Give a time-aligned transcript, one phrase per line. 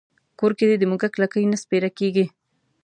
[0.39, 2.25] کور کې دې د موږک لکۍ نه سپېره کېږي.